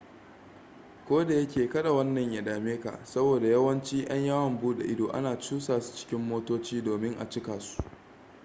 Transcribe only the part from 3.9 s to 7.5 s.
yan yawon bude ido ana cusa su cikin motoci domin a